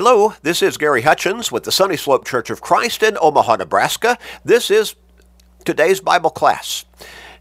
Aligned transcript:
Hello, 0.00 0.34
this 0.42 0.62
is 0.62 0.76
Gary 0.76 1.02
Hutchins 1.02 1.50
with 1.50 1.64
the 1.64 1.72
Sunny 1.72 1.96
Slope 1.96 2.24
Church 2.24 2.50
of 2.50 2.60
Christ 2.60 3.02
in 3.02 3.18
Omaha, 3.20 3.56
Nebraska. 3.56 4.16
This 4.44 4.70
is 4.70 4.94
today's 5.64 5.98
Bible 5.98 6.30
class. 6.30 6.84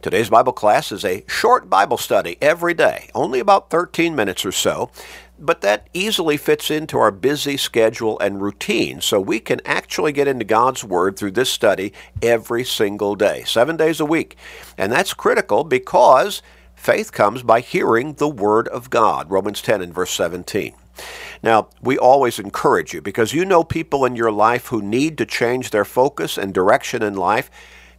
Today's 0.02 0.32
Bible 0.32 0.54
class 0.54 0.92
is 0.92 1.06
a 1.06 1.24
short 1.28 1.70
Bible 1.70 2.00
study 2.00 2.36
every 2.42 2.74
day, 2.74 3.12
only 3.14 3.40
about 3.40 3.70
13 3.70 4.16
minutes 4.16 4.44
or 4.44 4.52
so, 4.52 4.90
but 5.38 5.62
that 5.62 5.88
easily 5.94 6.36
fits 6.36 6.72
into 6.72 6.98
our 6.98 7.12
busy 7.12 7.58
schedule 7.58 8.18
and 8.18 8.42
routine, 8.42 9.02
so 9.02 9.22
we 9.22 9.40
can 9.40 9.62
actually 9.64 10.12
get 10.12 10.28
into 10.28 10.44
God's 10.44 10.84
Word 10.84 11.16
through 11.16 11.34
this 11.34 11.52
study 11.52 11.94
every 12.24 12.64
single 12.64 13.14
day, 13.14 13.44
seven 13.46 13.78
days 13.78 14.00
a 14.00 14.06
week. 14.06 14.36
And 14.80 14.92
that's 14.92 15.14
critical 15.14 15.64
because 15.64 16.42
faith 16.74 17.12
comes 17.12 17.44
by 17.44 17.60
hearing 17.60 18.14
the 18.14 18.28
Word 18.28 18.68
of 18.70 18.90
God, 18.90 19.30
Romans 19.30 19.62
10 19.62 19.84
and 19.84 19.94
verse 19.94 20.10
17. 20.10 20.74
Now, 21.44 21.70
we 21.82 21.98
always 21.98 22.40
encourage 22.40 22.94
you 22.94 23.02
because 23.02 23.34
you 23.34 23.46
know 23.46 23.64
people 23.64 24.06
in 24.06 24.16
your 24.16 24.32
life 24.32 24.68
who 24.68 24.82
need 24.82 25.18
to 25.18 25.26
change 25.26 25.70
their 25.70 25.86
focus 25.86 26.38
and 26.38 26.54
direction 26.54 27.04
in 27.04 27.16
life 27.16 27.50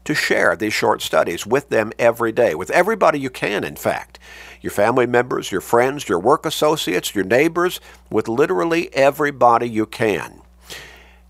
to 0.04 0.14
share 0.14 0.56
these 0.56 0.72
short 0.72 1.02
studies 1.02 1.46
with 1.46 1.68
them 1.68 1.92
every 1.98 2.32
day, 2.32 2.54
with 2.54 2.70
everybody 2.70 3.20
you 3.20 3.30
can, 3.30 3.62
in 3.62 3.76
fact. 3.76 4.18
Your 4.62 4.70
family 4.70 5.06
members, 5.06 5.52
your 5.52 5.60
friends, 5.60 6.08
your 6.08 6.18
work 6.18 6.46
associates, 6.46 7.14
your 7.14 7.24
neighbors, 7.24 7.80
with 8.10 8.26
literally 8.26 8.92
everybody 8.94 9.68
you 9.68 9.84
can. 9.84 10.40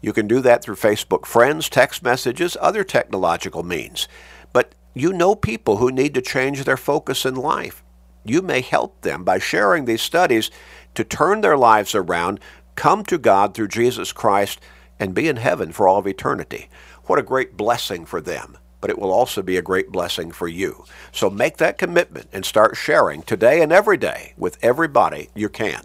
You 0.00 0.12
can 0.12 0.28
do 0.28 0.40
that 0.42 0.62
through 0.62 0.76
Facebook 0.76 1.26
friends, 1.26 1.68
text 1.68 2.02
messages, 2.02 2.56
other 2.60 2.84
technological 2.84 3.64
means. 3.64 4.06
But 4.52 4.74
you 4.94 5.12
know 5.12 5.34
people 5.34 5.78
who 5.78 5.90
need 5.90 6.14
to 6.14 6.22
change 6.22 6.64
their 6.64 6.76
focus 6.76 7.26
in 7.26 7.34
life. 7.34 7.82
You 8.24 8.42
may 8.42 8.60
help 8.60 9.00
them 9.00 9.24
by 9.24 9.38
sharing 9.38 9.84
these 9.84 10.02
studies 10.02 10.50
to 10.98 11.04
turn 11.04 11.42
their 11.42 11.56
lives 11.56 11.94
around, 11.94 12.40
come 12.74 13.04
to 13.04 13.18
God 13.18 13.54
through 13.54 13.68
Jesus 13.68 14.10
Christ, 14.10 14.58
and 14.98 15.14
be 15.14 15.28
in 15.28 15.36
heaven 15.36 15.70
for 15.70 15.86
all 15.86 15.98
of 15.98 16.08
eternity. 16.08 16.68
What 17.04 17.20
a 17.20 17.22
great 17.22 17.56
blessing 17.56 18.04
for 18.04 18.20
them, 18.20 18.58
but 18.80 18.90
it 18.90 18.98
will 18.98 19.12
also 19.12 19.40
be 19.40 19.56
a 19.56 19.62
great 19.62 19.92
blessing 19.92 20.32
for 20.32 20.48
you. 20.48 20.84
So 21.12 21.30
make 21.30 21.58
that 21.58 21.78
commitment 21.78 22.28
and 22.32 22.44
start 22.44 22.76
sharing 22.76 23.22
today 23.22 23.62
and 23.62 23.70
every 23.70 23.96
day 23.96 24.34
with 24.36 24.58
everybody 24.60 25.30
you 25.36 25.48
can. 25.48 25.82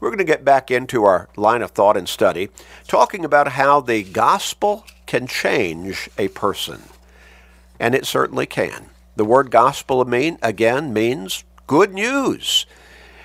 We're 0.00 0.10
going 0.10 0.18
to 0.18 0.24
get 0.24 0.44
back 0.44 0.68
into 0.68 1.04
our 1.04 1.28
line 1.36 1.62
of 1.62 1.70
thought 1.70 1.96
and 1.96 2.08
study, 2.08 2.48
talking 2.88 3.24
about 3.24 3.52
how 3.52 3.80
the 3.80 4.02
gospel 4.02 4.84
can 5.06 5.28
change 5.28 6.10
a 6.18 6.26
person. 6.26 6.82
And 7.78 7.94
it 7.94 8.04
certainly 8.04 8.46
can. 8.46 8.86
The 9.14 9.24
word 9.24 9.52
gospel 9.52 10.04
mean 10.04 10.38
again 10.42 10.92
means 10.92 11.44
good 11.68 11.94
news. 11.94 12.66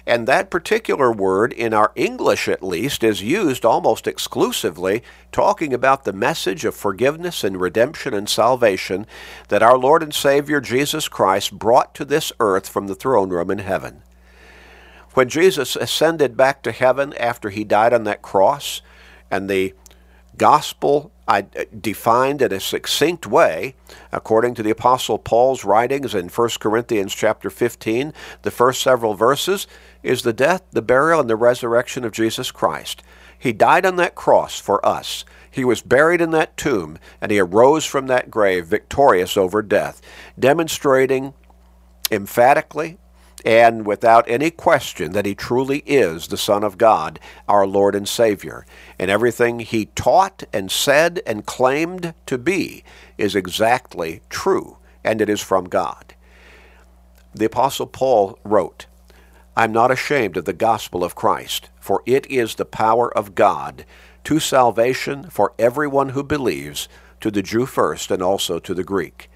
And 0.09 0.27
that 0.27 0.49
particular 0.49 1.11
word, 1.11 1.53
in 1.53 1.71
our 1.71 1.91
English 1.95 2.47
at 2.47 2.63
least, 2.63 3.03
is 3.03 3.21
used 3.21 3.63
almost 3.63 4.07
exclusively 4.07 5.03
talking 5.31 5.71
about 5.71 6.03
the 6.03 6.11
message 6.11 6.66
of 6.66 6.73
forgiveness 6.73 7.43
and 7.43 7.61
redemption 7.61 8.16
and 8.16 8.27
salvation 8.27 9.05
that 9.49 9.61
our 9.61 9.77
Lord 9.77 10.01
and 10.01 10.11
Savior 10.11 10.61
Jesus 10.61 11.07
Christ 11.07 11.59
brought 11.59 11.93
to 11.93 12.05
this 12.05 12.31
earth 12.39 12.67
from 12.67 12.88
the 12.88 12.95
throne 12.95 13.29
room 13.29 13.51
in 13.51 13.59
heaven. 13.59 14.01
When 15.13 15.29
Jesus 15.29 15.75
ascended 15.75 16.35
back 16.35 16.63
to 16.63 16.71
heaven 16.71 17.13
after 17.19 17.51
he 17.51 17.63
died 17.63 17.94
on 17.94 18.03
that 18.05 18.23
cross, 18.23 18.81
and 19.29 19.47
the 19.47 19.75
gospel 20.38 21.11
I 21.30 21.45
uh, 21.55 21.66
defined 21.80 22.41
in 22.41 22.52
a 22.52 22.59
succinct 22.59 23.27
way, 23.27 23.75
according 24.11 24.55
to 24.55 24.63
the 24.63 24.72
Apostle 24.72 25.19
Paul's 25.19 25.63
writings 25.63 26.16
in 26.16 26.27
1 26.27 26.49
Corinthians 26.59 27.13
chapter 27.13 27.52
15, 27.52 28.13
the 28.41 28.52
first 28.52 28.81
several 28.81 29.13
verses, 29.13 29.67
is 30.02 30.23
the 30.23 30.33
death, 30.33 30.63
the 30.72 30.81
burial, 30.81 31.22
and 31.22 31.30
the 31.30 31.35
resurrection 31.35 32.03
of 32.03 32.11
Jesus 32.11 32.50
Christ. 32.50 33.03
He 33.38 33.53
died 33.53 33.85
on 33.85 33.95
that 33.97 34.16
cross 34.16 34.59
for 34.59 34.83
us. 34.83 35.23
He 35.52 35.63
was 35.63 35.81
buried 35.81 36.19
in 36.19 36.31
that 36.31 36.57
tomb, 36.57 36.97
and 37.22 37.31
he 37.31 37.39
arose 37.39 37.85
from 37.85 38.07
that 38.07 38.31
grave 38.31 38.66
victorious 38.66 39.38
over 39.38 39.61
death, 39.61 40.02
demonstrating 40.38 41.35
emphatically 42.11 42.97
and 43.45 43.85
without 43.85 44.29
any 44.29 44.51
question 44.51 45.11
that 45.13 45.25
he 45.25 45.35
truly 45.35 45.79
is 45.85 46.27
the 46.27 46.38
Son 46.38 46.63
of 46.63 46.77
God, 46.77 47.19
our 47.47 47.66
Lord 47.66 47.95
and 47.95 48.07
Savior. 48.07 48.66
And 48.97 49.09
everything 49.09 49.59
he 49.59 49.85
taught 49.88 50.44
and 50.51 50.72
said 50.72 51.22
and 51.25 51.45
claimed 51.45 52.13
to 52.25 52.38
be 52.38 52.83
is 53.17 53.35
exactly 53.35 54.22
true, 54.29 54.78
and 55.03 55.22
it 55.22 55.29
is 55.29 55.41
from 55.41 55.66
God. 55.66 56.16
The 57.33 57.45
Apostle 57.45 57.88
Paul 57.88 58.39
wrote, 58.44 58.88
I'm 59.55 59.72
not 59.72 59.91
ashamed 59.91 60.38
of 60.38 60.45
the 60.45 60.53
gospel 60.53 61.03
of 61.03 61.16
Christ, 61.16 61.69
for 61.79 62.01
it 62.05 62.25
is 62.28 62.55
the 62.55 62.66
power 62.66 63.16
of 63.16 63.35
God 63.35 63.85
to 64.23 64.39
salvation 64.39 65.29
for 65.29 65.53
everyone 65.59 66.09
who 66.09 66.23
believes, 66.23 66.88
to 67.22 67.29
the 67.29 67.41
Jew 67.41 67.66
first 67.66 68.11
and 68.11 68.22
also 68.22 68.59
to 68.59 68.73
the 68.73 68.83
Greek. 68.83 69.29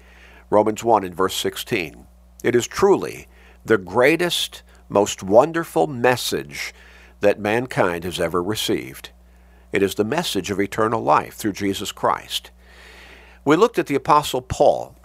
Romans 0.50 0.82
1 0.82 1.04
and 1.04 1.14
verse 1.14 1.34
16. 1.34 2.06
It 2.42 2.54
is 2.54 2.66
truly 2.66 3.26
the 3.64 3.78
greatest, 3.78 4.62
most 4.88 5.22
wonderful 5.22 5.86
message 5.86 6.74
that 7.20 7.40
mankind 7.40 8.04
has 8.04 8.20
ever 8.20 8.42
received. 8.42 9.10
It 9.72 9.82
is 9.82 9.94
the 9.94 10.04
message 10.04 10.50
of 10.50 10.60
eternal 10.60 11.02
life 11.02 11.34
through 11.34 11.54
Jesus 11.54 11.90
Christ. 11.90 12.50
We 13.44 13.56
looked 13.56 13.78
at 13.78 13.86
the 13.86 13.94
Apostle 13.94 14.42
Paul. 14.42 14.96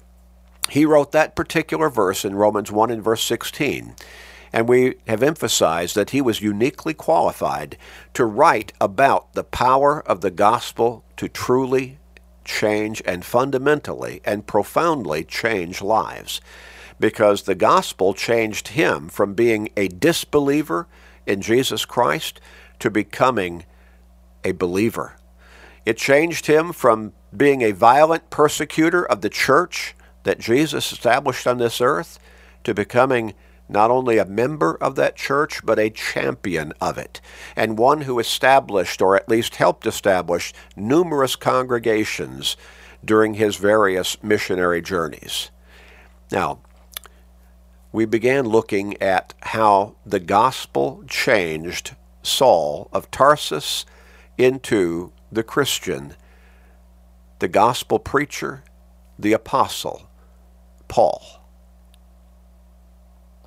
He 0.70 0.86
wrote 0.86 1.12
that 1.12 1.36
particular 1.36 1.90
verse 1.90 2.24
in 2.26 2.36
Romans 2.36 2.72
1 2.72 2.92
and 2.92 3.04
verse 3.04 3.24
16. 3.24 3.96
And 4.52 4.68
we 4.68 4.96
have 5.08 5.24
emphasized 5.24 5.96
that 5.96 6.10
he 6.10 6.22
was 6.22 6.42
uniquely 6.42 6.94
qualified 6.94 7.78
to 8.14 8.26
write 8.26 8.74
about 8.82 9.34
the 9.34 9.44
power 9.44 10.02
of 10.08 10.22
the 10.22 10.32
gospel 10.32 11.04
to 11.18 11.30
truly 11.30 12.00
change 12.44 13.02
and 13.06 13.24
fundamentally 13.24 14.22
and 14.26 14.48
profoundly 14.48 15.24
change 15.24 15.82
lives 15.82 16.42
because 17.00 17.44
the 17.44 17.56
gospel 17.56 18.14
changed 18.14 18.70
him 18.70 19.10
from 19.10 19.34
being 19.34 19.70
a 19.78 19.88
disbeliever 19.88 20.88
in 21.26 21.42
Jesus 21.42 21.86
Christ 21.86 22.42
to 22.80 22.92
becoming 22.92 23.66
a 24.44 24.52
believer. 24.52 25.18
It 25.86 25.98
changed 25.98 26.46
him 26.46 26.74
from 26.74 27.14
being 27.36 27.62
a 27.62 27.72
violent 27.72 28.30
persecutor 28.30 29.06
of 29.06 29.22
the 29.22 29.30
church 29.30 29.96
that 30.24 30.40
Jesus 30.40 30.92
established 30.92 31.48
on 31.48 31.58
this 31.58 31.82
earth 31.82 32.20
to 32.64 32.74
becoming 32.74 33.34
not 33.70 33.92
only 33.92 34.18
a 34.18 34.26
member 34.26 34.76
of 34.82 34.96
that 34.96 35.16
church, 35.16 35.64
but 35.64 35.78
a 35.78 35.92
champion 35.92 36.74
of 36.82 36.98
it, 36.98 37.22
and 37.56 37.78
one 37.78 38.02
who 38.02 38.18
established, 38.18 39.00
or 39.02 39.16
at 39.16 39.30
least 39.30 39.58
helped 39.58 39.86
establish, 39.86 40.52
numerous 40.76 41.36
congregations 41.36 42.58
during 43.06 43.36
his 43.36 43.58
various 43.58 44.22
missionary 44.24 44.82
journeys. 44.82 45.52
Now, 46.32 46.60
we 47.92 48.06
began 48.06 48.48
looking 48.48 49.02
at 49.02 49.34
how 49.42 49.96
the 50.06 50.20
gospel 50.20 51.04
changed 51.08 51.96
Saul 52.22 52.90
of 52.94 53.10
Tarsus 53.10 53.86
into 54.38 55.12
the 55.32 55.44
Christian, 55.44 56.16
the 57.40 57.48
gospel 57.48 58.00
preacher, 58.00 58.64
the 59.18 59.34
apostle, 59.34 60.08
Paul. 60.88 61.40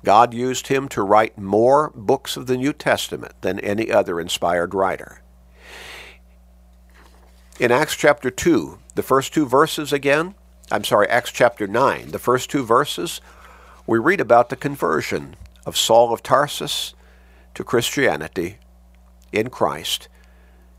God 0.03 0.33
used 0.33 0.67
him 0.67 0.89
to 0.89 1.01
write 1.01 1.37
more 1.37 1.91
books 1.95 2.35
of 2.35 2.47
the 2.47 2.57
New 2.57 2.73
Testament 2.73 3.33
than 3.41 3.59
any 3.61 3.89
other 3.89 4.19
inspired 4.19 4.73
writer. 4.73 5.21
In 7.59 7.71
Acts 7.71 7.95
chapter 7.95 8.29
2, 8.29 8.79
the 8.95 9.03
first 9.03 9.33
two 9.33 9.45
verses 9.45 9.93
again, 9.93 10.35
I'm 10.71 10.83
sorry, 10.83 11.07
Acts 11.07 11.31
chapter 11.31 11.67
9, 11.67 12.11
the 12.11 12.19
first 12.19 12.49
two 12.49 12.65
verses 12.65 13.21
we 13.85 13.99
read 13.99 14.21
about 14.21 14.49
the 14.49 14.55
conversion 14.55 15.35
of 15.65 15.77
Saul 15.77 16.13
of 16.13 16.23
Tarsus 16.23 16.93
to 17.53 17.63
Christianity 17.63 18.57
in 19.31 19.49
Christ, 19.49 20.07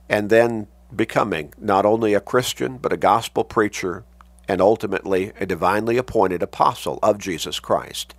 and 0.08 0.30
then 0.30 0.66
becoming 0.94 1.52
not 1.58 1.84
only 1.84 2.14
a 2.14 2.20
Christian, 2.20 2.78
but 2.78 2.92
a 2.92 2.96
gospel 2.96 3.44
preacher, 3.44 4.04
and 4.48 4.60
ultimately 4.60 5.32
a 5.40 5.46
divinely 5.46 5.96
appointed 5.96 6.42
apostle 6.42 6.98
of 7.02 7.18
Jesus 7.18 7.60
Christ. 7.60 8.14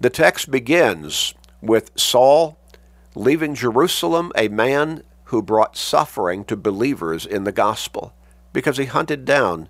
The 0.00 0.10
text 0.10 0.50
begins 0.50 1.34
with 1.60 1.90
Saul 1.96 2.58
leaving 3.14 3.54
Jerusalem, 3.54 4.32
a 4.34 4.48
man 4.48 5.02
who 5.24 5.42
brought 5.42 5.76
suffering 5.76 6.44
to 6.44 6.56
believers 6.56 7.26
in 7.26 7.44
the 7.44 7.52
gospel, 7.52 8.12
because 8.52 8.78
he 8.78 8.86
hunted 8.86 9.24
down 9.24 9.68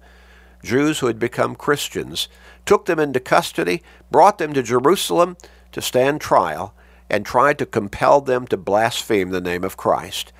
Jews 0.62 1.00
who 1.00 1.06
had 1.06 1.18
become 1.18 1.54
Christians 1.56 2.28
took 2.64 2.86
them 2.86 2.98
into 2.98 3.20
custody, 3.20 3.82
brought 4.10 4.38
them 4.38 4.52
to 4.52 4.62
Jerusalem 4.62 5.36
to 5.72 5.82
stand 5.82 6.20
trial, 6.20 6.74
and 7.10 7.26
tried 7.26 7.58
to 7.58 7.66
compel 7.66 8.20
them 8.20 8.46
to 8.46 8.56
blaspheme 8.56 9.30
the 9.30 9.40
name 9.40 9.64
of 9.64 9.76
Christ, 9.76 10.32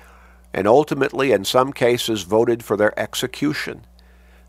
and 0.53 0.67
ultimately, 0.67 1.31
in 1.31 1.45
some 1.45 1.73
cases, 1.73 2.23
voted 2.23 2.63
for 2.63 2.77
their 2.77 2.97
execution. 2.99 3.85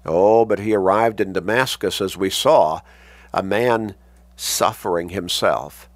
Oh, 0.06 0.44
but 0.44 0.58
he 0.58 0.74
arrived 0.74 1.20
in 1.20 1.32
Damascus, 1.32 2.00
as 2.00 2.16
we 2.16 2.30
saw, 2.30 2.80
a 3.32 3.42
man 3.42 3.94
suffering 4.36 5.10
himself. 5.10 5.88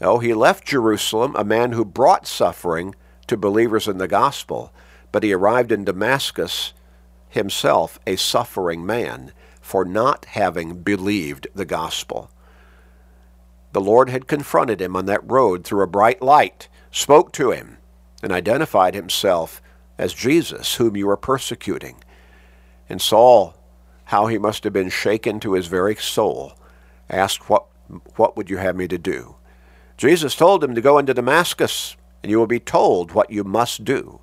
Oh, 0.00 0.18
he 0.18 0.34
left 0.34 0.66
Jerusalem, 0.66 1.34
a 1.36 1.44
man 1.44 1.72
who 1.72 1.84
brought 1.84 2.26
suffering 2.26 2.94
to 3.26 3.36
believers 3.36 3.88
in 3.88 3.98
the 3.98 4.08
gospel, 4.08 4.72
but 5.10 5.22
he 5.22 5.32
arrived 5.32 5.72
in 5.72 5.84
Damascus 5.84 6.72
himself 7.36 7.98
a 8.06 8.16
suffering 8.16 8.84
man 8.84 9.32
for 9.60 9.84
not 9.84 10.24
having 10.26 10.82
believed 10.82 11.46
the 11.54 11.64
gospel. 11.64 12.30
The 13.72 13.80
Lord 13.80 14.08
had 14.08 14.26
confronted 14.26 14.80
him 14.80 14.96
on 14.96 15.06
that 15.06 15.28
road 15.30 15.64
through 15.64 15.82
a 15.82 15.86
bright 15.86 16.22
light, 16.22 16.68
spoke 16.90 17.32
to 17.32 17.50
him, 17.50 17.78
and 18.22 18.32
identified 18.32 18.94
himself 18.94 19.60
as 19.98 20.14
Jesus, 20.14 20.76
whom 20.76 20.96
you 20.96 21.08
are 21.08 21.16
persecuting. 21.16 22.02
And 22.88 23.00
Saul, 23.00 23.54
how 24.04 24.26
he 24.26 24.38
must 24.38 24.64
have 24.64 24.72
been 24.72 24.88
shaken 24.88 25.40
to 25.40 25.52
his 25.52 25.66
very 25.66 25.96
soul, 25.96 26.54
asked, 27.10 27.48
What, 27.50 27.66
what 28.16 28.36
would 28.36 28.50
you 28.50 28.56
have 28.56 28.76
me 28.76 28.88
to 28.88 28.98
do? 28.98 29.36
Jesus 29.96 30.36
told 30.36 30.62
him 30.62 30.74
to 30.74 30.80
go 30.80 30.98
into 30.98 31.14
Damascus, 31.14 31.96
and 32.22 32.30
you 32.30 32.38
will 32.38 32.46
be 32.46 32.60
told 32.60 33.12
what 33.12 33.30
you 33.30 33.44
must 33.44 33.84
do. 33.84 34.20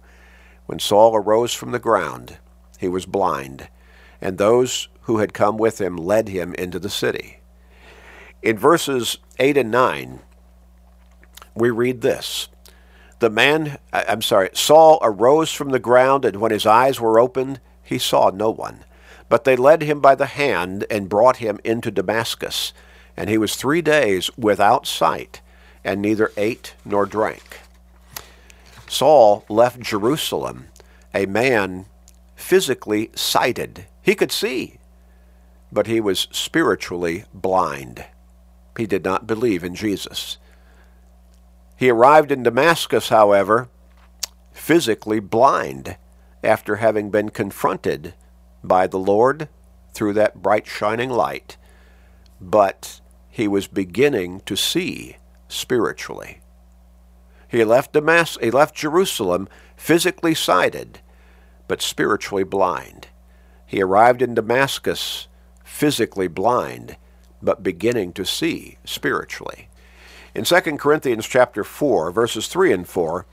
When 0.65 0.79
Saul 0.79 1.15
arose 1.15 1.53
from 1.53 1.71
the 1.71 1.79
ground, 1.79 2.37
he 2.83 2.89
was 2.89 3.05
blind, 3.05 3.69
and 4.21 4.37
those 4.37 4.89
who 5.03 5.19
had 5.19 5.33
come 5.33 5.57
with 5.57 5.79
him 5.79 5.95
led 5.95 6.27
him 6.27 6.53
into 6.55 6.79
the 6.79 6.89
city. 6.89 7.39
In 8.41 8.57
verses 8.57 9.19
8 9.39 9.55
and 9.57 9.71
9, 9.71 10.19
we 11.55 11.69
read 11.69 12.01
this 12.01 12.49
The 13.19 13.29
man, 13.29 13.77
I'm 13.93 14.21
sorry, 14.21 14.49
Saul 14.51 14.99
arose 15.01 15.53
from 15.53 15.69
the 15.69 15.79
ground, 15.79 16.25
and 16.25 16.41
when 16.41 16.51
his 16.51 16.65
eyes 16.65 16.99
were 16.99 17.19
opened, 17.19 17.61
he 17.81 17.97
saw 17.97 18.31
no 18.31 18.49
one. 18.49 18.83
But 19.29 19.45
they 19.45 19.55
led 19.55 19.81
him 19.81 20.01
by 20.01 20.15
the 20.15 20.25
hand 20.25 20.85
and 20.91 21.07
brought 21.07 21.37
him 21.37 21.61
into 21.63 21.89
Damascus. 21.89 22.73
And 23.15 23.29
he 23.29 23.37
was 23.37 23.55
three 23.55 23.81
days 23.81 24.29
without 24.37 24.85
sight, 24.85 25.41
and 25.85 26.01
neither 26.01 26.33
ate 26.35 26.75
nor 26.83 27.05
drank. 27.05 27.61
Saul 28.89 29.45
left 29.47 29.79
Jerusalem, 29.79 30.67
a 31.13 31.25
man 31.25 31.85
physically 32.43 33.09
sighted. 33.15 33.85
He 34.01 34.15
could 34.15 34.31
see, 34.31 34.77
but 35.71 35.87
he 35.87 36.01
was 36.01 36.27
spiritually 36.31 37.23
blind. 37.33 38.05
He 38.77 38.85
did 38.85 39.05
not 39.05 39.25
believe 39.25 39.63
in 39.63 39.75
Jesus. 39.75 40.37
He 41.77 41.89
arrived 41.89 42.33
in 42.33 42.43
Damascus, 42.43 43.07
however, 43.07 43.69
physically 44.51 45.21
blind 45.21 45.95
after 46.43 46.75
having 46.75 47.09
been 47.09 47.29
confronted 47.29 48.13
by 48.61 48.87
the 48.87 48.99
Lord 48.99 49.47
through 49.93 50.13
that 50.13 50.41
bright 50.41 50.67
shining 50.67 51.09
light, 51.09 51.55
but 52.41 52.99
he 53.29 53.47
was 53.47 53.67
beginning 53.67 54.41
to 54.41 54.57
see 54.57 55.15
spiritually. 55.47 56.41
He 57.47 57.63
left 57.63 57.93
Damas- 57.93 58.37
he 58.41 58.51
left 58.51 58.75
Jerusalem 58.75 59.47
physically 59.77 60.35
sighted, 60.35 60.99
but 61.67 61.81
spiritually 61.81 62.43
blind. 62.43 63.07
He 63.65 63.81
arrived 63.81 64.21
in 64.21 64.35
Damascus 64.35 65.27
physically 65.63 66.27
blind, 66.27 66.97
but 67.41 67.63
beginning 67.63 68.13
to 68.13 68.25
see 68.25 68.77
spiritually. 68.85 69.69
In 70.35 70.43
2 70.43 70.59
Corinthians 70.77 71.27
chapter 71.27 71.63
4, 71.63 72.11
verses 72.11 72.47
3 72.47 72.73
and 72.73 72.87
4, 72.87 73.25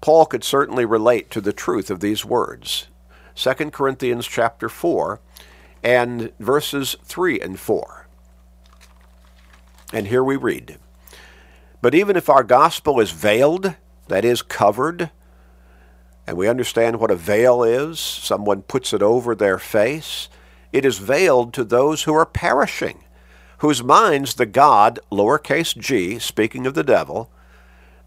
Paul 0.00 0.26
could 0.26 0.44
certainly 0.44 0.84
relate 0.84 1.30
to 1.30 1.40
the 1.40 1.52
truth 1.52 1.90
of 1.90 2.00
these 2.00 2.24
words. 2.24 2.88
2 3.34 3.70
Corinthians 3.70 4.26
chapter 4.26 4.68
4 4.68 5.20
and 5.82 6.32
verses 6.38 6.96
3 7.04 7.40
and 7.40 7.58
4. 7.58 8.06
And 9.92 10.06
here 10.06 10.22
we 10.22 10.36
read 10.36 10.78
But 11.80 11.94
even 11.94 12.16
if 12.16 12.28
our 12.28 12.44
gospel 12.44 13.00
is 13.00 13.10
veiled, 13.10 13.74
that 14.08 14.24
is, 14.24 14.42
covered, 14.42 15.10
and 16.26 16.36
we 16.36 16.48
understand 16.48 17.00
what 17.00 17.10
a 17.10 17.16
veil 17.16 17.62
is, 17.62 17.98
someone 17.98 18.62
puts 18.62 18.92
it 18.92 19.02
over 19.02 19.34
their 19.34 19.58
face, 19.58 20.28
it 20.72 20.84
is 20.84 20.98
veiled 20.98 21.52
to 21.54 21.64
those 21.64 22.04
who 22.04 22.14
are 22.14 22.26
perishing, 22.26 23.04
whose 23.58 23.82
minds 23.82 24.34
the 24.34 24.46
God, 24.46 24.98
lowercase 25.10 25.76
g, 25.76 26.18
speaking 26.18 26.66
of 26.66 26.74
the 26.74 26.84
devil, 26.84 27.30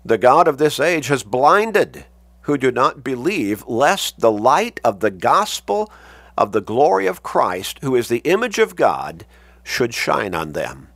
the 0.05 0.17
God 0.17 0.47
of 0.47 0.57
this 0.57 0.79
age 0.79 1.07
has 1.07 1.23
blinded, 1.23 2.05
who 2.41 2.57
do 2.57 2.71
not 2.71 3.03
believe, 3.03 3.65
lest 3.67 4.19
the 4.19 4.31
light 4.31 4.79
of 4.83 4.99
the 4.99 5.11
gospel 5.11 5.91
of 6.37 6.51
the 6.51 6.61
glory 6.61 7.07
of 7.07 7.23
Christ, 7.23 7.79
who 7.81 7.95
is 7.95 8.07
the 8.07 8.19
image 8.19 8.59
of 8.59 8.75
God, 8.75 9.25
should 9.63 9.93
shine 9.93 10.35
on 10.35 10.51
them. 10.51 10.89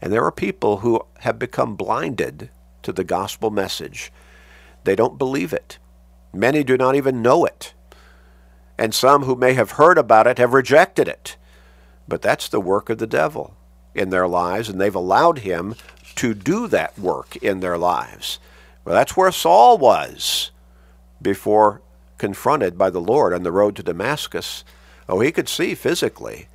And 0.00 0.12
there 0.12 0.24
are 0.24 0.32
people 0.32 0.78
who 0.78 1.00
have 1.20 1.38
become 1.38 1.74
blinded 1.74 2.50
to 2.82 2.92
the 2.92 3.04
gospel 3.04 3.50
message. 3.50 4.12
They 4.84 4.94
don't 4.94 5.18
believe 5.18 5.52
it. 5.52 5.78
Many 6.32 6.62
do 6.62 6.76
not 6.76 6.94
even 6.94 7.22
know 7.22 7.44
it. 7.44 7.74
And 8.78 8.94
some 8.94 9.24
who 9.24 9.34
may 9.34 9.54
have 9.54 9.72
heard 9.72 9.98
about 9.98 10.26
it 10.26 10.38
have 10.38 10.52
rejected 10.52 11.08
it. 11.08 11.36
But 12.06 12.22
that's 12.22 12.48
the 12.48 12.60
work 12.60 12.88
of 12.90 12.98
the 12.98 13.06
devil 13.06 13.56
in 13.94 14.10
their 14.10 14.28
lives, 14.28 14.68
and 14.68 14.80
they've 14.80 14.94
allowed 14.94 15.40
him 15.40 15.74
to 16.14 16.34
do 16.34 16.68
that 16.68 16.98
work 16.98 17.36
in 17.36 17.60
their 17.60 17.76
lives. 17.76 18.38
Well, 18.84 18.94
that's 18.94 19.16
where 19.16 19.32
Saul 19.32 19.78
was 19.78 20.50
before 21.20 21.82
confronted 22.16 22.78
by 22.78 22.90
the 22.90 23.00
Lord 23.00 23.32
on 23.32 23.42
the 23.42 23.52
road 23.52 23.76
to 23.76 23.82
Damascus. 23.82 24.64
Oh, 25.08 25.20
he 25.20 25.32
could 25.32 25.48
see 25.48 25.74
physically, 25.74 26.48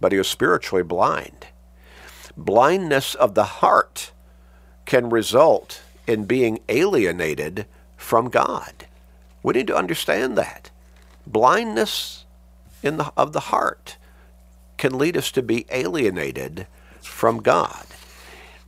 but 0.00 0.12
he 0.12 0.18
was 0.18 0.28
spiritually 0.28 0.82
blind. 0.82 1.46
Blindness 2.36 3.14
of 3.14 3.34
the 3.34 3.44
heart 3.44 4.12
can 4.86 5.10
result 5.10 5.82
in 6.06 6.24
being 6.24 6.60
alienated 6.68 7.66
from 7.96 8.28
God. 8.28 8.86
We 9.48 9.54
need 9.54 9.68
to 9.68 9.76
understand 9.78 10.36
that. 10.36 10.70
Blindness 11.26 12.26
in 12.82 12.98
the, 12.98 13.10
of 13.16 13.32
the 13.32 13.48
heart 13.48 13.96
can 14.76 14.98
lead 14.98 15.16
us 15.16 15.30
to 15.30 15.40
be 15.40 15.64
alienated 15.70 16.66
from 17.00 17.38
God. 17.40 17.86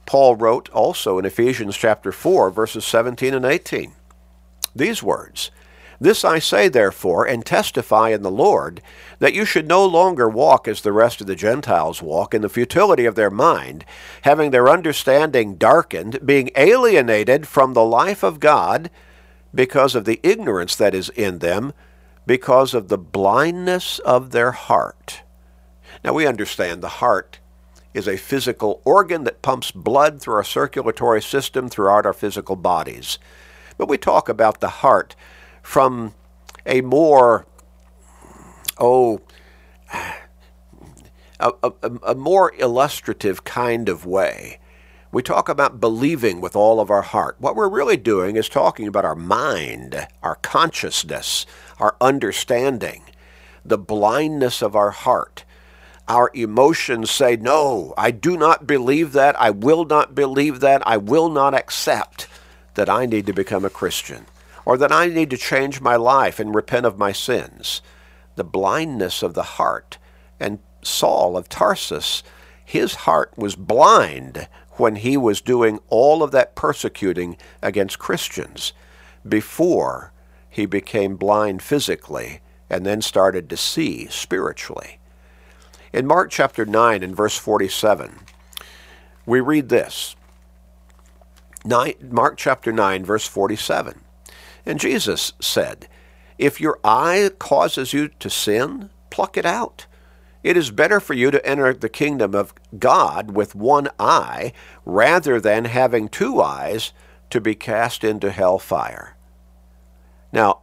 Paul 0.06 0.36
wrote 0.36 0.70
also 0.70 1.18
in 1.18 1.26
Ephesians 1.26 1.76
chapter 1.76 2.12
4 2.12 2.48
verses 2.48 2.86
17 2.86 3.34
and 3.34 3.44
18 3.44 3.92
these 4.74 5.02
words 5.02 5.50
this 6.02 6.24
I 6.24 6.38
say, 6.38 6.68
therefore, 6.68 7.26
and 7.26 7.44
testify 7.44 8.08
in 8.08 8.22
the 8.22 8.30
Lord, 8.30 8.80
that 9.18 9.34
you 9.34 9.44
should 9.44 9.68
no 9.68 9.84
longer 9.84 10.30
walk 10.30 10.66
as 10.66 10.80
the 10.80 10.94
rest 10.94 11.20
of 11.20 11.26
the 11.26 11.36
Gentiles 11.36 12.00
walk, 12.00 12.32
in 12.32 12.40
the 12.40 12.48
futility 12.48 13.04
of 13.04 13.16
their 13.16 13.28
mind, 13.28 13.84
having 14.22 14.50
their 14.50 14.70
understanding 14.70 15.56
darkened, 15.56 16.24
being 16.24 16.50
alienated 16.56 17.46
from 17.46 17.74
the 17.74 17.84
life 17.84 18.22
of 18.22 18.40
God, 18.40 18.88
because 19.54 19.94
of 19.94 20.04
the 20.04 20.20
ignorance 20.22 20.76
that 20.76 20.94
is 20.94 21.08
in 21.10 21.38
them, 21.38 21.72
because 22.26 22.74
of 22.74 22.88
the 22.88 22.98
blindness 22.98 23.98
of 24.00 24.30
their 24.30 24.52
heart. 24.52 25.22
Now 26.04 26.12
we 26.12 26.26
understand 26.26 26.82
the 26.82 26.88
heart 26.88 27.40
is 27.92 28.06
a 28.06 28.16
physical 28.16 28.80
organ 28.84 29.24
that 29.24 29.42
pumps 29.42 29.70
blood 29.70 30.20
through 30.20 30.34
our 30.34 30.44
circulatory 30.44 31.20
system 31.20 31.68
throughout 31.68 32.06
our 32.06 32.12
physical 32.12 32.56
bodies. 32.56 33.18
But 33.76 33.88
we 33.88 33.98
talk 33.98 34.28
about 34.28 34.60
the 34.60 34.68
heart 34.68 35.16
from 35.62 36.14
a 36.64 36.82
more, 36.82 37.46
oh, 38.78 39.20
a, 41.40 41.52
a, 41.62 41.72
a, 42.06 42.14
more 42.14 42.54
illustrative 42.58 43.44
kind 43.44 43.88
of 43.88 44.06
way. 44.06 44.59
We 45.12 45.22
talk 45.22 45.48
about 45.48 45.80
believing 45.80 46.40
with 46.40 46.54
all 46.54 46.78
of 46.78 46.88
our 46.88 47.02
heart. 47.02 47.34
What 47.40 47.56
we're 47.56 47.68
really 47.68 47.96
doing 47.96 48.36
is 48.36 48.48
talking 48.48 48.86
about 48.86 49.04
our 49.04 49.16
mind, 49.16 50.06
our 50.22 50.36
consciousness, 50.36 51.46
our 51.80 51.96
understanding, 52.00 53.02
the 53.64 53.78
blindness 53.78 54.62
of 54.62 54.76
our 54.76 54.92
heart. 54.92 55.44
Our 56.06 56.30
emotions 56.32 57.10
say, 57.10 57.34
No, 57.34 57.92
I 57.96 58.12
do 58.12 58.36
not 58.36 58.68
believe 58.68 59.12
that. 59.12 59.40
I 59.40 59.50
will 59.50 59.84
not 59.84 60.14
believe 60.14 60.60
that. 60.60 60.82
I 60.86 60.96
will 60.96 61.28
not 61.28 61.54
accept 61.54 62.28
that 62.74 62.88
I 62.88 63.04
need 63.06 63.26
to 63.26 63.32
become 63.32 63.64
a 63.64 63.70
Christian 63.70 64.26
or 64.64 64.76
that 64.76 64.92
I 64.92 65.06
need 65.06 65.30
to 65.30 65.36
change 65.36 65.80
my 65.80 65.96
life 65.96 66.38
and 66.38 66.54
repent 66.54 66.86
of 66.86 66.98
my 66.98 67.10
sins. 67.10 67.82
The 68.36 68.44
blindness 68.44 69.24
of 69.24 69.34
the 69.34 69.42
heart. 69.42 69.98
And 70.38 70.60
Saul 70.82 71.36
of 71.36 71.48
Tarsus, 71.48 72.22
his 72.70 72.94
heart 72.94 73.36
was 73.36 73.56
blind 73.56 74.46
when 74.74 74.94
he 74.94 75.16
was 75.16 75.40
doing 75.40 75.80
all 75.88 76.22
of 76.22 76.30
that 76.30 76.54
persecuting 76.54 77.36
against 77.60 77.98
Christians 77.98 78.72
before 79.28 80.12
he 80.48 80.66
became 80.66 81.16
blind 81.16 81.62
physically 81.64 82.40
and 82.70 82.86
then 82.86 83.02
started 83.02 83.50
to 83.50 83.56
see 83.56 84.06
spiritually. 84.06 85.00
In 85.92 86.06
Mark 86.06 86.30
chapter 86.30 86.64
9 86.64 87.02
and 87.02 87.16
verse 87.16 87.36
47, 87.36 88.20
we 89.26 89.40
read 89.40 89.68
this. 89.68 90.14
Mark 91.66 92.36
chapter 92.36 92.70
9, 92.70 93.04
verse 93.04 93.26
47. 93.26 94.00
And 94.64 94.78
Jesus 94.78 95.32
said, 95.40 95.88
If 96.38 96.60
your 96.60 96.78
eye 96.84 97.30
causes 97.40 97.92
you 97.92 98.10
to 98.20 98.30
sin, 98.30 98.90
pluck 99.10 99.36
it 99.36 99.44
out. 99.44 99.86
It 100.42 100.56
is 100.56 100.70
better 100.70 101.00
for 101.00 101.14
you 101.14 101.30
to 101.30 101.46
enter 101.46 101.74
the 101.74 101.88
kingdom 101.88 102.34
of 102.34 102.54
God 102.78 103.32
with 103.32 103.54
one 103.54 103.88
eye 103.98 104.52
rather 104.84 105.40
than 105.40 105.66
having 105.66 106.08
two 106.08 106.40
eyes 106.40 106.92
to 107.30 107.40
be 107.40 107.54
cast 107.54 108.04
into 108.04 108.30
hell 108.30 108.58
fire. 108.58 109.16
Now, 110.32 110.62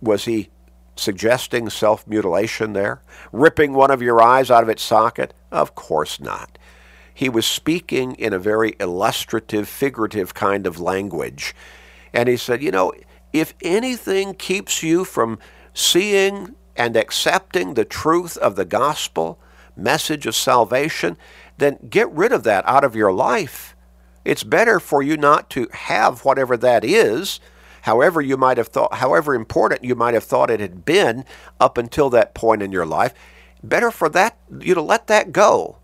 was 0.00 0.24
he 0.24 0.50
suggesting 0.96 1.68
self 1.68 2.06
mutilation 2.06 2.72
there? 2.72 3.02
Ripping 3.32 3.74
one 3.74 3.90
of 3.90 4.02
your 4.02 4.22
eyes 4.22 4.50
out 4.50 4.62
of 4.62 4.68
its 4.68 4.82
socket? 4.82 5.34
Of 5.50 5.74
course 5.74 6.18
not. 6.18 6.58
He 7.12 7.28
was 7.28 7.46
speaking 7.46 8.14
in 8.14 8.32
a 8.32 8.38
very 8.38 8.74
illustrative, 8.80 9.68
figurative 9.68 10.34
kind 10.34 10.66
of 10.66 10.80
language. 10.80 11.54
And 12.12 12.28
he 12.28 12.36
said, 12.36 12.62
You 12.62 12.72
know, 12.72 12.92
if 13.32 13.54
anything 13.62 14.34
keeps 14.34 14.82
you 14.82 15.04
from 15.04 15.38
seeing 15.74 16.54
and 16.76 16.96
accepting 16.96 17.74
the 17.74 17.84
truth 17.84 18.36
of 18.38 18.56
the 18.56 18.64
gospel, 18.64 19.38
message 19.76 20.26
of 20.26 20.34
salvation, 20.34 21.16
then 21.58 21.78
get 21.88 22.10
rid 22.10 22.32
of 22.32 22.42
that 22.44 22.66
out 22.66 22.84
of 22.84 22.96
your 22.96 23.12
life. 23.12 23.76
It's 24.24 24.42
better 24.42 24.80
for 24.80 25.02
you 25.02 25.16
not 25.16 25.50
to 25.50 25.68
have 25.72 26.24
whatever 26.24 26.56
that 26.56 26.84
is, 26.84 27.40
however 27.82 28.20
you 28.20 28.36
might 28.36 28.56
have 28.56 28.68
thought 28.68 28.94
however 28.94 29.34
important 29.34 29.84
you 29.84 29.94
might 29.94 30.14
have 30.14 30.24
thought 30.24 30.50
it 30.50 30.60
had 30.60 30.84
been 30.84 31.24
up 31.60 31.76
until 31.76 32.08
that 32.10 32.34
point 32.34 32.62
in 32.62 32.72
your 32.72 32.86
life. 32.86 33.12
Better 33.62 33.90
for 33.90 34.08
that 34.10 34.38
you 34.60 34.74
to 34.74 34.82
let 34.82 35.06
that 35.08 35.32
go. 35.32 35.78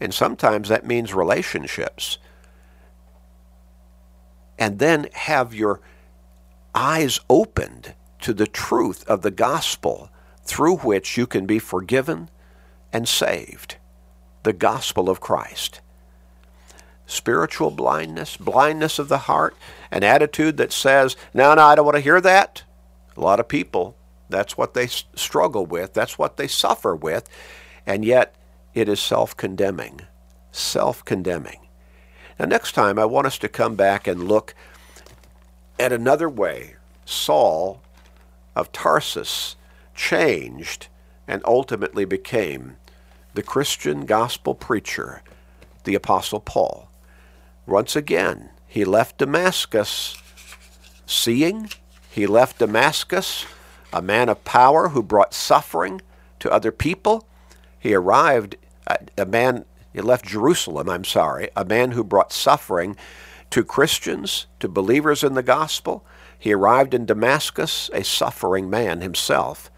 And 0.00 0.12
sometimes 0.12 0.68
that 0.68 0.86
means 0.86 1.14
relationships. 1.14 2.18
And 4.58 4.78
then 4.78 5.08
have 5.12 5.54
your 5.54 5.80
eyes 6.74 7.20
opened 7.28 7.94
to 8.20 8.32
the 8.32 8.46
truth 8.46 9.06
of 9.06 9.22
the 9.22 9.30
gospel 9.30 10.10
through 10.44 10.76
which 10.78 11.16
you 11.16 11.26
can 11.26 11.46
be 11.46 11.58
forgiven 11.58 12.28
and 12.92 13.08
saved. 13.08 13.76
The 14.42 14.52
gospel 14.52 15.08
of 15.08 15.20
Christ. 15.20 15.80
Spiritual 17.06 17.70
blindness, 17.70 18.36
blindness 18.36 18.98
of 18.98 19.08
the 19.08 19.18
heart, 19.18 19.56
an 19.90 20.02
attitude 20.02 20.56
that 20.56 20.72
says, 20.72 21.16
no, 21.34 21.54
no, 21.54 21.62
I 21.62 21.74
don't 21.74 21.84
want 21.84 21.96
to 21.96 22.00
hear 22.02 22.20
that. 22.20 22.62
A 23.16 23.20
lot 23.20 23.40
of 23.40 23.48
people, 23.48 23.96
that's 24.28 24.56
what 24.56 24.74
they 24.74 24.86
struggle 24.86 25.66
with, 25.66 25.92
that's 25.92 26.18
what 26.18 26.36
they 26.36 26.48
suffer 26.48 26.96
with, 26.96 27.28
and 27.86 28.04
yet 28.04 28.34
it 28.74 28.88
is 28.88 29.00
self 29.00 29.36
condemning. 29.36 30.02
Self 30.50 31.04
condemning. 31.04 31.60
Now, 32.38 32.46
next 32.46 32.72
time, 32.72 32.98
I 32.98 33.04
want 33.04 33.26
us 33.26 33.38
to 33.38 33.48
come 33.48 33.76
back 33.76 34.06
and 34.06 34.28
look 34.28 34.54
at 35.78 35.92
another 35.92 36.28
way 36.28 36.76
Saul 37.04 37.82
of 38.56 38.72
Tarsus 38.72 39.56
changed 39.94 40.88
and 41.26 41.42
ultimately 41.44 42.04
became 42.04 42.76
the 43.34 43.42
Christian 43.42 44.04
gospel 44.04 44.54
preacher, 44.54 45.22
the 45.84 45.94
Apostle 45.94 46.40
Paul. 46.40 46.90
Once 47.66 47.96
again, 47.96 48.50
he 48.66 48.84
left 48.84 49.18
Damascus 49.18 50.16
seeing, 51.06 51.70
he 52.10 52.26
left 52.26 52.58
Damascus 52.58 53.46
a 53.92 54.02
man 54.02 54.28
of 54.28 54.44
power 54.44 54.88
who 54.88 55.02
brought 55.02 55.34
suffering 55.34 56.00
to 56.40 56.50
other 56.50 56.72
people. 56.72 57.26
He 57.78 57.94
arrived, 57.94 58.56
a 59.16 59.26
man, 59.26 59.64
he 59.92 60.00
left 60.00 60.26
Jerusalem, 60.26 60.88
I'm 60.88 61.04
sorry, 61.04 61.50
a 61.56 61.64
man 61.64 61.92
who 61.92 62.02
brought 62.02 62.32
suffering 62.32 62.96
to 63.50 63.62
Christians, 63.62 64.46
to 64.60 64.68
believers 64.68 65.22
in 65.22 65.34
the 65.34 65.42
gospel. 65.42 66.04
He 66.38 66.52
arrived 66.52 66.94
in 66.94 67.04
Damascus 67.04 67.90
a 67.92 68.02
suffering 68.02 68.70
man 68.70 69.02
himself 69.02 69.70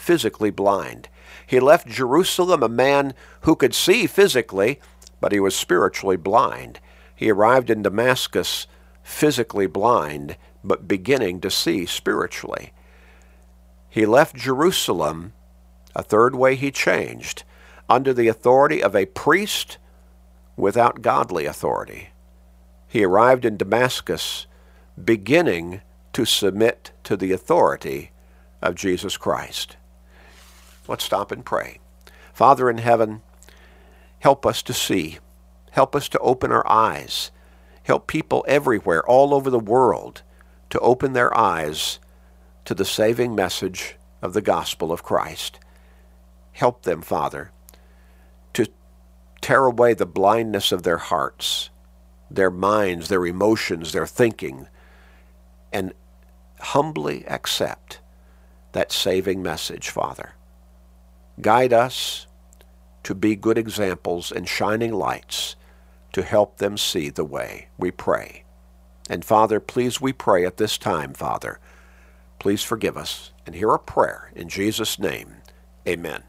physically 0.00 0.50
blind. 0.50 1.08
He 1.46 1.60
left 1.60 1.86
Jerusalem 1.86 2.62
a 2.62 2.68
man 2.68 3.14
who 3.42 3.54
could 3.54 3.74
see 3.74 4.06
physically, 4.06 4.80
but 5.20 5.32
he 5.32 5.40
was 5.40 5.54
spiritually 5.54 6.16
blind. 6.16 6.80
He 7.14 7.30
arrived 7.30 7.70
in 7.70 7.82
Damascus 7.82 8.66
physically 9.02 9.66
blind, 9.66 10.36
but 10.64 10.88
beginning 10.88 11.40
to 11.40 11.50
see 11.50 11.84
spiritually. 11.84 12.72
He 13.88 14.06
left 14.06 14.36
Jerusalem, 14.36 15.32
a 15.94 16.02
third 16.02 16.34
way 16.34 16.54
he 16.54 16.70
changed, 16.70 17.44
under 17.88 18.14
the 18.14 18.28
authority 18.28 18.82
of 18.82 18.96
a 18.96 19.06
priest 19.06 19.78
without 20.56 21.02
godly 21.02 21.44
authority. 21.44 22.10
He 22.88 23.04
arrived 23.04 23.44
in 23.44 23.56
Damascus 23.56 24.46
beginning 25.02 25.82
to 26.12 26.24
submit 26.24 26.92
to 27.04 27.16
the 27.16 27.32
authority 27.32 28.12
of 28.62 28.74
Jesus 28.74 29.16
Christ. 29.16 29.76
Let's 30.90 31.04
stop 31.04 31.30
and 31.30 31.44
pray. 31.44 31.78
Father 32.32 32.68
in 32.68 32.78
heaven, 32.78 33.22
help 34.18 34.44
us 34.44 34.60
to 34.62 34.74
see. 34.74 35.18
Help 35.70 35.94
us 35.94 36.08
to 36.08 36.18
open 36.18 36.50
our 36.50 36.66
eyes. 36.68 37.30
Help 37.84 38.08
people 38.08 38.44
everywhere, 38.48 39.06
all 39.06 39.32
over 39.32 39.50
the 39.50 39.60
world, 39.60 40.22
to 40.68 40.80
open 40.80 41.12
their 41.12 41.36
eyes 41.38 42.00
to 42.64 42.74
the 42.74 42.84
saving 42.84 43.36
message 43.36 43.94
of 44.20 44.32
the 44.32 44.42
gospel 44.42 44.90
of 44.90 45.04
Christ. 45.04 45.60
Help 46.50 46.82
them, 46.82 47.02
Father, 47.02 47.52
to 48.54 48.66
tear 49.40 49.66
away 49.66 49.94
the 49.94 50.06
blindness 50.06 50.72
of 50.72 50.82
their 50.82 50.98
hearts, 50.98 51.70
their 52.28 52.50
minds, 52.50 53.08
their 53.08 53.24
emotions, 53.26 53.92
their 53.92 54.08
thinking, 54.08 54.66
and 55.72 55.94
humbly 56.58 57.24
accept 57.28 58.00
that 58.72 58.90
saving 58.90 59.40
message, 59.40 59.88
Father. 59.88 60.34
Guide 61.40 61.72
us 61.72 62.26
to 63.02 63.14
be 63.14 63.36
good 63.36 63.58
examples 63.58 64.30
and 64.30 64.48
shining 64.48 64.92
lights 64.92 65.56
to 66.12 66.22
help 66.22 66.58
them 66.58 66.76
see 66.76 67.08
the 67.08 67.24
way. 67.24 67.68
We 67.78 67.90
pray. 67.90 68.44
And 69.08 69.24
Father, 69.24 69.60
please, 69.60 70.00
we 70.00 70.12
pray 70.12 70.44
at 70.44 70.56
this 70.56 70.78
time, 70.78 71.14
Father, 71.14 71.58
please 72.38 72.62
forgive 72.62 72.96
us 72.96 73.32
and 73.46 73.54
hear 73.54 73.70
our 73.70 73.78
prayer 73.78 74.32
in 74.34 74.48
Jesus' 74.48 74.98
name. 74.98 75.36
Amen. 75.86 76.22